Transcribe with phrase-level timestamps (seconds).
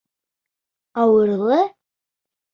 [1.03, 1.61] Ауырлы?